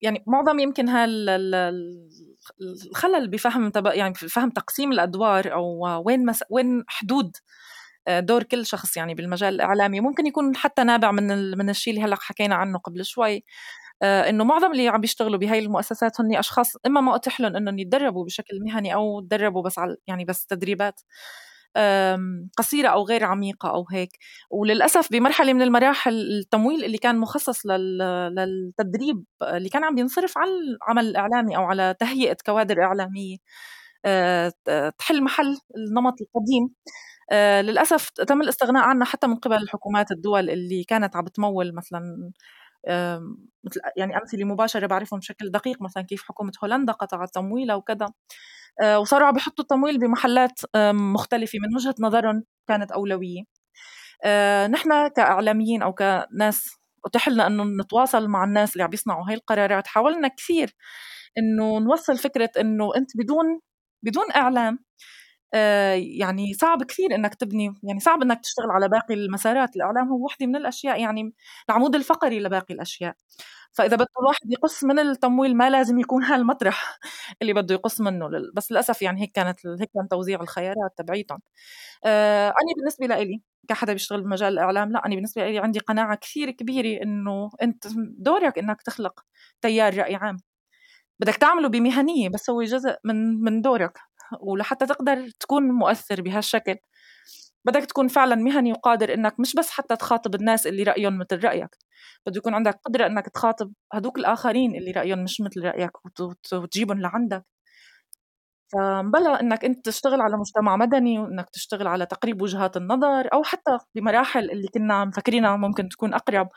[0.02, 2.08] يعني معظم يمكن هالخلل
[3.30, 6.44] بفهم تبع يعني بفهم تقسيم الأدوار أو وين مس...
[6.50, 7.36] وين حدود
[8.08, 10.00] آه، دور كل شخص يعني بالمجال الإعلامي.
[10.00, 11.58] ممكن يكون حتى نابع من ال...
[11.58, 13.44] من الشيء اللي هلأ حكينا عنه قبل شوي.
[14.02, 18.24] إنه معظم اللي عم بيشتغلوا بهاي المؤسسات هن أشخاص إما ما اتيح لهم إنهم يتدربوا
[18.24, 21.00] بشكل مهني أو تدربوا بس على يعني بس تدريبات
[22.58, 24.18] قصيرة أو غير عميقة أو هيك.
[24.50, 31.06] وللأسف بمرحلة من المراحل التمويل اللي كان مخصص للتدريب اللي كان عم ينصرف على العمل
[31.08, 33.36] الإعلامي أو على تهيئة كوادر إعلامية
[34.04, 34.52] آه،
[34.98, 36.74] تحل محل النمط القديم.
[37.32, 42.32] آه، للأسف تم الاستغناء عنها حتى من قبل الحكومات الدول اللي كانت عم بتمول مثلا
[43.64, 48.06] مثل يعني أمثلة مباشرة بعرفهم بشكل دقيق مثلا كيف حكومة هولندا قطعت تمويلها وكذا
[48.82, 50.60] آه، وصاروا عم بيحطوا التمويل بمحلات
[50.94, 53.42] مختلفة من وجهة نظرهم كانت أولوية.
[54.24, 56.70] آه، نحن كإعلاميين أو كناس
[57.06, 60.74] اتيح لنا إنه نتواصل مع الناس اللي عم بيصنعوا هاي القرارات حاولنا كثير
[61.38, 63.60] إنه نوصل فكرة إنه أنت بدون
[64.04, 64.78] بدون إعلام
[65.96, 69.76] يعني صعب كثير إنك تبني يعني صعب إنك تشتغل على باقي المسارات.
[69.76, 71.34] الإعلام هو وحدة من الأشياء يعني
[71.70, 73.14] العمود الفقري لباقي الأشياء.
[73.72, 76.98] فإذا بده الواحد يقص من التمويل ما لازم يكون هالمطرح
[77.42, 78.28] اللي بده يقص منه.
[78.54, 81.38] بس للأسف يعني هيك كانت هيك كان توزيع الخيارات تبعيتهم.
[82.04, 86.50] آه أنا بالنسبة لإلي كحدا بيشتغل بمجال الإعلام لا أنا بالنسبة لي عندي قناعة كثير
[86.50, 87.86] كبيرة إنه أنت
[88.18, 89.20] دورك إنك تخلق
[89.62, 90.36] تيار رأي عام.
[91.20, 93.98] بدك تعمله بمهنية بس هو جزء من من دورك.
[94.40, 96.76] ولحتى تقدر تكون مؤثر بهالشكل.
[97.66, 101.76] بدك تكون فعلا مهني وقادر إنك مش بس حتى تخاطب الناس اللي رايهم مثل رأيك
[102.26, 105.92] بده يكون عندك قدرة إنك تخاطب هدوك الآخرين اللي رايهم مش مثل رأيك
[106.54, 107.44] وتجيبهم لعندك.
[108.72, 113.78] فبلا إنك إنت تشتغل على مجتمع مدني وإنك تشتغل على تقريب وجهات النظر أو حتى
[113.94, 116.48] بمراحل اللي كنا مفكرينها ممكن تكون أقرب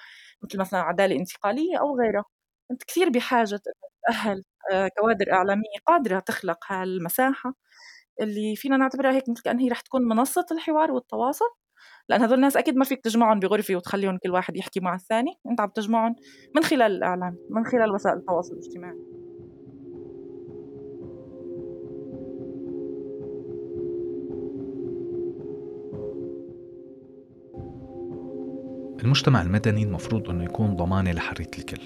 [0.43, 2.23] مثل مثلا عدالة انتقالية أو غيرها.
[2.71, 3.59] إنت كثير بحاجة
[4.07, 4.43] تأهل
[4.99, 7.53] كوادر إعلامية قادرة تخلق هالمساحة
[8.21, 11.45] اللي فينا نعتبرها هيك مثل كأن هي رح تكون منصة الحوار والتواصل
[12.09, 15.61] لأن هذول الناس أكيد ما فيك تجمعهم بغرفة وتخليهم كل واحد يحكي مع الثاني أنت
[15.61, 16.15] عم تجمعهم
[16.55, 18.95] من خلال الإعلام من خلال وسائل التواصل الاجتماعي.
[29.07, 31.81] المجتمع المدني المفروض أنه يكون ضمانة لحرية الكل.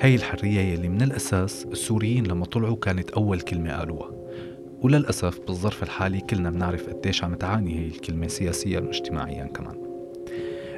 [0.00, 4.10] هاي الحرية يلي من الأساس السوريين لما طلعوا كانت أول كلمة قالوها.
[4.82, 9.76] وللأسف بالظرف الحالي كلنا بنعرف قديش عم تعاني هي الكلمة سياسيا واجتماعيا كمان.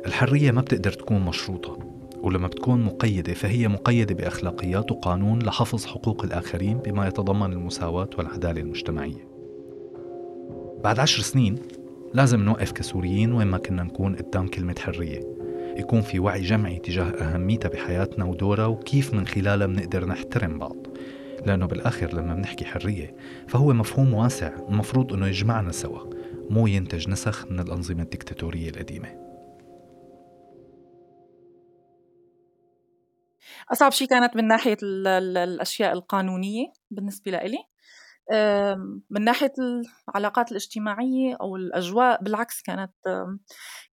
[0.06, 1.78] الحرية ما بتقدر تكون مشروطة
[2.22, 9.28] ولما بتكون مقيدة فهي مقيدة بأخلاقيات وقانون لحفظ حقوق الآخرين بما يتضمن المساواة والعدالة المجتمعية.
[10.84, 11.58] بعد عشر سنين
[12.14, 15.41] لازم نوقف كسوريين وين ما كنا نكون قدام كلمة حرية.
[15.76, 20.76] يكون في وعي جمعي تجاه أهميتها بحياتنا ودورها وكيف من خلالها بنقدر نحترم بعض.
[21.46, 23.16] لأنه بالآخر لما بنحكي حرية
[23.48, 26.00] فهو مفهوم واسع المفروض أنه يجمعنا سوا
[26.50, 29.22] مو ينتج نسخ من الأنظمة الدكتاتورية القديمة.
[33.72, 37.71] أصعب شيء كانت من ناحية الأشياء القانونية بالنسبة لإلي؟
[39.10, 39.52] من ناحية
[40.08, 42.92] العلاقات الاجتماعية أو الأجواء بالعكس كانت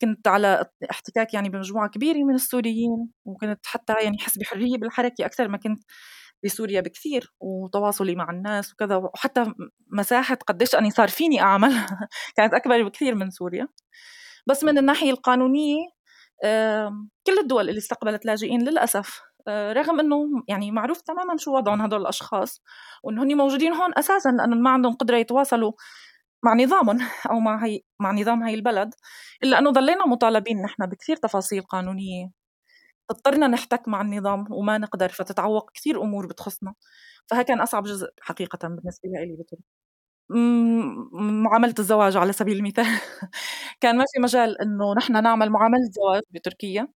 [0.01, 5.49] كنت على احتكاك يعني بمجموعة كبيرة من السوريين وكنت حتى يعني حس بحرية بالحركة أكثر
[5.49, 5.83] ما كنت
[6.45, 9.53] بسوريا بكثير وتواصلي مع الناس وكذا وحتى
[9.93, 11.73] مساحة قديش أني صار فيني أعمل
[12.37, 13.69] كانت أكبر بكثير من سوريا.
[14.47, 15.79] بس من الناحية القانونية
[17.27, 22.63] كل الدول اللي استقبلت لاجئين للأسف رغم إنه يعني معروف تماما شو وضعهم هدول الأشخاص
[23.05, 25.73] وإنه هن موجودين هون أساسا لأنه ما عندهم قدرة يتواصلوا
[26.45, 26.99] مع نظامهم
[27.33, 28.95] أو مع هي مع نظام هاي البلد
[29.45, 32.31] إلا إنه ضلينا مطالبين نحن بكثير تفاصيل قانونية.
[33.11, 36.75] اضطرنا نحتك مع النظام وما نقدر فتتعوق كثير أمور بتخصنا.
[37.27, 39.65] فها كان أصعب جزء حقيقة بالنسبة لي بتركيا
[41.45, 42.85] معاملة الزواج على سبيل المثال.
[43.81, 46.89] كان ما في مجال إنه نحن نعمل معاملة زواج بتركيا.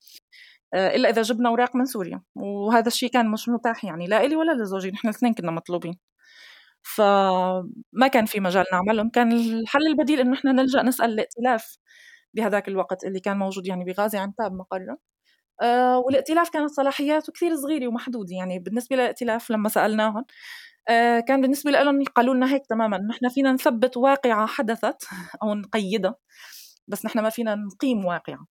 [0.74, 2.22] إلا إذا جبنا أوراق من سوريا.
[2.34, 4.90] وهذا الشيء كان مش متاح يعني لا إلي ولا لزوجي.
[4.90, 5.98] نحن الاثنين كنا مطلوبين.
[6.82, 9.10] فما كان في مجال نعملهم.
[9.10, 11.78] كان الحل البديل إنه نحن نلجأ نسأل الائتلاف
[12.34, 14.98] بهذاك الوقت اللي كان موجود يعني بغازي عنتاب مقرة.
[15.62, 18.58] أه والائتلاف كانت صلاحياته كثير صغيرة ومحدودة يعني.
[18.58, 20.24] بالنسبة للائتلاف لما سألناهم
[20.90, 25.04] أه كان بالنسبة لهم قالوا لنا هيك تماما نحن فينا نثبت واقعة حدثت
[25.42, 26.16] أو نقيدها
[26.88, 28.46] بس نحن ما فينا نقيم واقعة.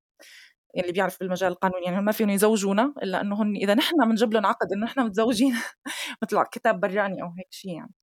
[0.78, 4.46] اللي بيعرف بالمجال القانوني يعني ما فيهم يزوجونا؟ إلا انه هن إذا نحن بنجيب لهم
[4.46, 5.56] عقد إنه نحن متزوجين
[6.24, 7.94] مثل كتاب براني أو هيك شيء يعني.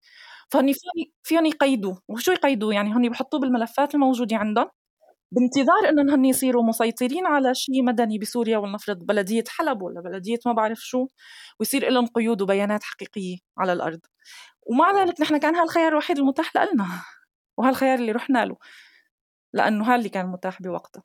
[0.51, 1.95] فهن فيهم فيهم يقيدوا.
[2.09, 4.69] وشو يقيدوا؟ يعني هن بحطوه بالملفات الموجودة عندهم
[5.33, 10.53] بانتظار انهم هن يصيروا مسيطرين على شيء مدني بسوريا ولنفرض بلدية حلب ولا بلدية ما
[10.53, 11.07] بعرف شو
[11.61, 14.01] ويصير لهم قيود وبيانات حقيقية على الأرض.
[14.67, 16.87] ومع ذلك نحن كان هالخيار الوحيد المتاح لنا
[17.59, 18.57] وهالخيار اللي رحنا له
[19.55, 21.03] لأنه هاللي كان متاح بوقتها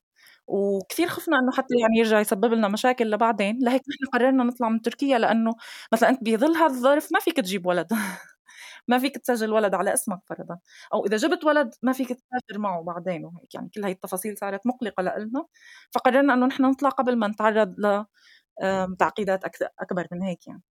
[0.52, 3.60] وكثير خفنا إنه حتى يعني يرجع يسبب لنا مشاكل لبعدين.
[3.64, 5.56] لهيك نحن قررنا نطلع من تركيا لأنه
[5.94, 7.88] مثلا أنت بظل هذا الظرف ما فيك تجيب ولد.
[8.90, 10.60] ما فيك تسجل ولد على اسمك فرضا.
[10.94, 13.56] أو إذا جبت ولد ما فيك تسافر معه بعدين وهيك.
[13.56, 15.46] يعني كل هاي التفاصيل صارت مقلقة لنا
[15.92, 18.06] فقررنا إنه نحن نطلع قبل ما نتعرض ل
[19.00, 19.46] تعقيدات
[19.82, 20.64] أكبر من هيك يعني.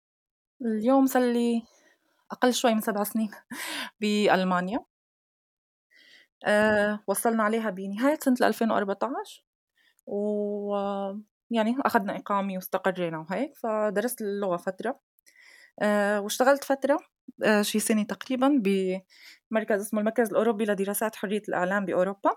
[0.63, 1.63] اليوم صار لي
[2.31, 3.31] أقل شوي من سبع سنين
[4.01, 4.85] بألمانيا.
[6.45, 9.43] أه وصلنا عليها بنهاية سنة 2014
[10.09, 13.57] ويعني أخذنا إقامة واستقرينا وهيك.
[13.57, 15.01] فدرست اللغة فترة.
[15.81, 16.99] أه واشتغلت فترة
[17.45, 18.49] أه شي سنة تقريبا
[19.51, 22.31] بمركز اسمه المركز الأوروبي لدراسات حرية الإعلام بأوروبا.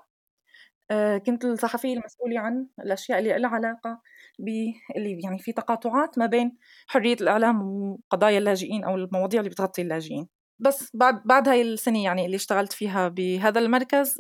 [0.90, 4.00] أه كنت الصحفية المسؤولة عن الأشياء اللي لها علاقة
[4.38, 6.58] باللي يعني في تقاطعات ما بين
[6.88, 10.41] حرية الإعلام وقضايا اللاجئين أو المواضيع اللي بتغطي اللاجئين.
[10.62, 14.16] بس بعد بعد هاي السنة يعني اللي اشتغلت فيها بهذا المركز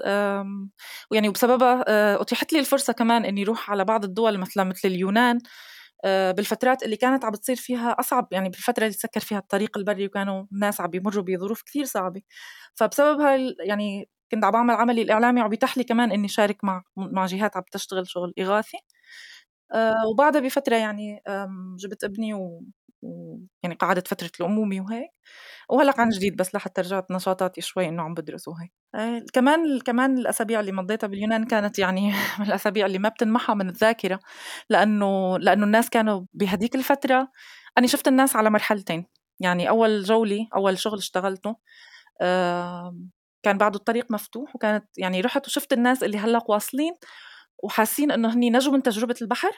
[1.10, 5.38] ويعني وبسببها آه، أتيحت لي الفرصة كمان إني أروح على بعض الدول مثلا مثل اليونان
[6.04, 10.06] آه، بالفترات اللي كانت عم بتصير فيها أصعب يعني بالفترة اللي سكر فيها الطريق البري
[10.06, 12.22] وكانوا الناس عم بيمروا بظروف كثير صعبة.
[12.74, 16.82] فبسبب هاي يعني كنت عم بعمل عملي الإعلامي وعم بيتاح لي كمان إني شارك مع
[16.96, 18.78] مع جهات عم تشتغل شغل إغاثي.
[19.72, 21.22] آه، وبعدها بفترة يعني
[21.78, 22.62] جبت ابني و
[23.02, 25.10] ويعني قعدت فترة الأمومة وهيك
[25.70, 30.18] وهلأ عن جديد بس لحتى رجعت نشاطاتي شوي إنه عم بدرس وهيك آه، كمان كمان
[30.18, 34.20] الأسابيع اللي مضيتها باليونان كانت يعني من الأسابيع اللي ما بتنمحى من الذاكرة
[34.70, 37.28] لأنه لأنه الناس كانوا بهديك الفترة.
[37.78, 39.06] أنا شفت الناس على مرحلتين
[39.40, 41.56] يعني أول جولة أول شغل اشتغلته
[43.42, 46.94] كان بعده الطريق مفتوح وكانت يعني رحت وشفت الناس اللي هلأ واصلين
[47.64, 49.50] وحاسين إنه هني نجوا من تجربة البحر.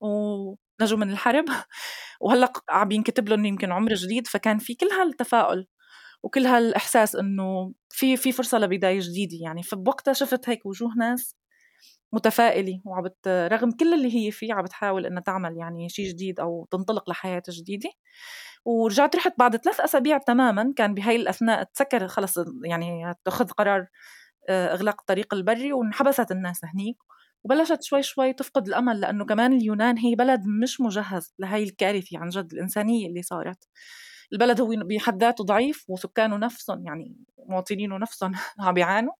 [0.00, 1.44] ونجوا من الحرب
[2.20, 5.66] وهلا عم ينكتب لهم يمكن عمر جديد فكان في كل هالتفاؤل
[6.22, 9.62] وكل هالإحساس إنه في في فرصة لبداية جديدة يعني.
[9.62, 11.36] فبوقتها شفت هيك وجوه ناس
[12.12, 16.68] متفائلة وعم رغم كل اللي هي فيه عم بتحاول إنها تعمل يعني شيء جديد أو
[16.70, 17.90] تنطلق لحياة جديدة.
[18.64, 22.34] ورجعت رحت بعد ثلاث أسابيع تماما كان بهاي الأثناء تسكر خلص
[22.64, 23.86] يعني تاخذ قرار
[24.48, 26.96] آه، إغلاق الطريق البري وانحبست الناس هنيك.
[27.44, 32.28] وبلشت شوي شوي تفقد الأمل لأنه كمان اليونان هي بلد مش مجهز لهي الكارثة عن
[32.28, 33.64] جد الإنسانية اللي صارت.
[34.32, 37.16] البلد هو بحد ذاته ضعيف وسكانه نفسهم يعني
[37.48, 39.12] مواطنينه نفسهم عم بيعانوا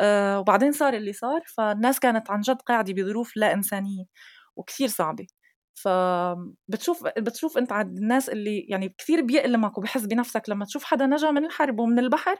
[0.00, 4.04] أه وبعدين صار اللي صار فالناس كانت عن جد قاعدة بظروف لا إنسانية
[4.56, 5.26] وكثير صعبة.
[5.74, 11.30] فبتشوف بتشوف أنت عند الناس اللي يعني كثير بيألمك وبحس بنفسك لما تشوف حدا نجا
[11.30, 12.36] من الحرب ومن البحر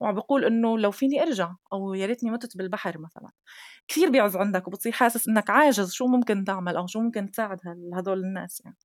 [0.00, 3.30] وعم بقول إنه لو فيني أرجع أو يا ريتني متت بالبحر مثلا.
[3.88, 7.58] كثير بيعز عندك وبتصير حاسس إنك عاجز شو ممكن تعمل أو شو ممكن تساعد
[7.94, 8.76] هدول الناس يعني.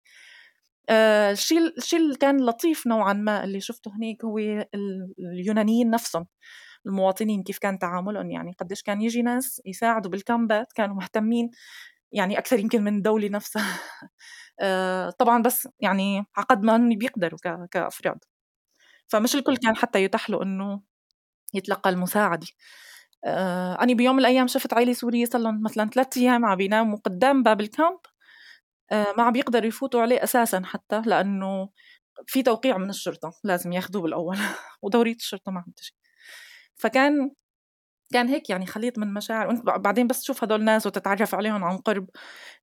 [0.90, 4.40] آه الشيء الشيء اللي كان لطيف نوعا ما اللي شفته هنيك هو
[5.20, 6.28] اليونانيين نفسهم
[6.88, 8.54] المواطنين كيف كان تعاملهم يعني.
[8.60, 11.52] قديش كان يجي ناس يساعدوا بالكامبات كانوا مهتمين
[12.14, 13.64] يعني أكثر يمكن من الدولة نفسها.
[14.62, 17.40] آه طبعا بس يعني عقد ما بيقدروا
[17.72, 18.20] كأفراد.
[19.10, 20.82] فمش الكل كان حتى يتاح له إنه
[21.54, 22.48] يتلقى المساعدة.
[23.26, 26.98] آه أنا بيوم من الأيام شفت عائلة سورية صار لهم مثلا ثلاث أيام عم بيناموا
[27.06, 28.00] قدام باب الكامب.
[28.92, 31.70] آه ما عم بيقدروا يفوتوا عليه أساسا حتى لأنه
[32.28, 34.38] في توقيع من الشرطة لازم ياخذوه بالأول
[34.84, 35.96] ودورية الشرطة ما عم تجي.
[36.76, 37.32] فكان
[38.14, 39.48] كان هيك يعني خليط من مشاعر.
[39.48, 42.10] وإنت بعدين بس تشوف هدول الناس وتتعرف عليهم عن قرب.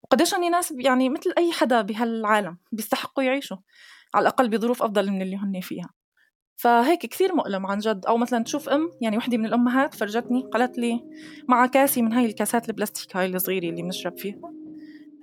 [0.02, 3.56] وقديش هن ناس يعني مثل أي حدا بهالعالم بيستحقوا يعيشوا
[4.14, 5.90] على الأقل بظروف أفضل من اللي هن فيها.
[6.58, 8.06] فهيك كثير مؤلم عن جد.
[8.06, 11.00] أو مثلا تشوف أم يعني وحدة من الأمهات فرجتني قالت لي
[11.48, 14.38] مع كاسي من هاي الكاسات البلاستيك هاي الصغيرة اللي بنشرب فيها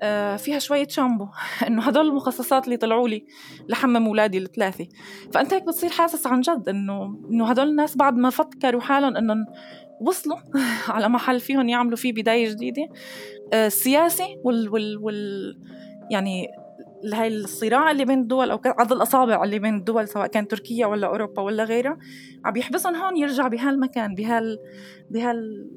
[0.02, 1.28] آه فيها شوية شامبو.
[1.68, 3.26] إنه هدول المخصصات اللي طلعوا لي
[3.70, 4.88] لحمم أولادي الثلاثة.
[5.34, 9.46] فأنت هيك بتصير حاسس عن جد إنه إنه هدول الناس بعد ما فكروا حالهم إنهم
[10.02, 10.38] وصلوا
[10.96, 12.88] على محل فيهم يعملوا فيه بداية جديدة
[13.54, 15.56] آه السياسي وال, وال, وال
[16.12, 16.48] يعني
[17.14, 21.08] هاي الصراع اللي بين الدول أو عض الأصابع اللي بين الدول سواء كان تركيا ولا
[21.08, 21.98] أوروبا ولا غيرها
[22.46, 24.58] عم يحبسهم هون يرجع بهالمكان بهال
[25.10, 25.70] بهال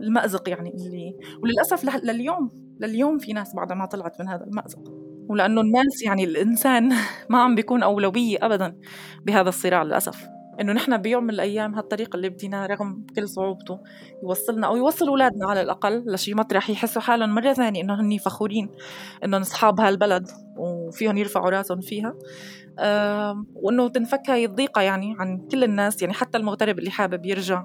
[0.00, 2.50] المأزق يعني اللي وللأسف لليوم
[2.80, 4.82] لليوم في ناس بعدها ما طلعت من هذا المأزق.
[5.28, 6.92] ولأنه الناس يعني الإنسان
[7.30, 8.76] ما عم بيكون أولوية ابدا
[9.24, 10.28] بهذا الصراع للأسف.
[10.60, 13.80] إنه نحن بيوم من الأيام هالطريق اللي بديناه رغم كل صعوبته
[14.22, 18.70] يوصلنا أو يوصل أولادنا على الأقل لشي مطرح يحسوا حالهم مرة ثانية إنه هني فخورين
[19.24, 22.14] انهم أصحاب هالبلد وفيهم يرفعوا رأسهم فيها.
[23.54, 27.64] وإنه تنفك هاي الضيقه يعني عن كل الناس يعني حتى المغترب اللي حابب يرجع.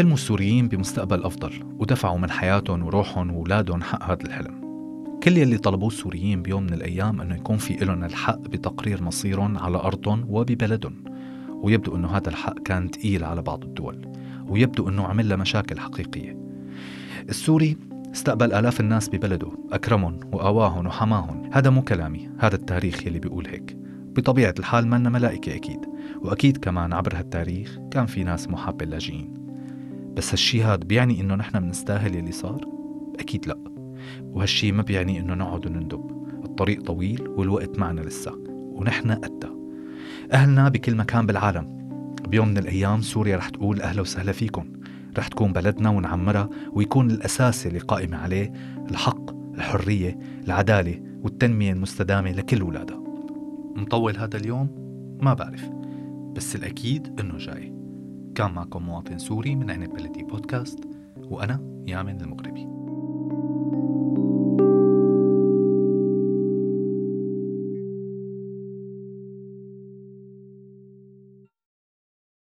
[0.00, 4.60] حلموا السوريين بمستقبل أفضل ودفعوا من حياتهم وروحهم وأولادهم حق هذا الحلم.
[5.22, 9.76] كل يلي طلبوه السوريين بيوم من الأيام أنه يكون في إلهم الحق بتقرير مصيرهم على
[9.76, 11.04] أرضهم وببلدهم
[11.50, 14.08] ويبدو أنه هذا الحق كان تقيل على بعض الدول
[14.48, 16.36] ويبدو أنه عمل له مشاكل حقيقية.
[17.28, 17.76] السوري
[18.14, 21.50] استقبل آلاف الناس ببلده أكرمهم وأواهم وحماهم.
[21.52, 23.76] هذا مو كلامي هذا التاريخ يلي بيقول هيك.
[24.16, 25.80] بطبيعة الحال منا ملائكة أكيد
[26.22, 29.39] وأكيد كمان عبر هالتاريخ كان في ناس محابة اللاجئين
[30.20, 32.64] بس هالشي هاد بيعني إنه نحن بنستاهل يلي صار؟
[33.18, 33.56] أكيد لا.
[34.22, 39.50] وهالشي ما بيعني إنه نقعد وندب الطريق طويل والوقت معنا لسه ونحن قدها
[40.32, 41.96] أهلنا بكل مكان بالعالم.
[42.28, 44.72] بيوم من الأيام سوريا رح تقول أهلا وسهلا فيكم.
[45.18, 48.52] رح تكون بلدنا ونعمرها ويكون الأساس اللي قائمة عليه
[48.90, 53.02] الحق الحرية العدالة والتنمية المستدامة لكل أولادها
[53.76, 54.68] مطول هذا اليوم؟
[55.22, 55.70] ما بعرف.
[56.36, 57.79] بس الأكيد إنه جاي.
[58.34, 60.80] كان معكم مواطن سوري من عنب بلدي بودكاست
[61.16, 62.69] وأنا يامن المغربي.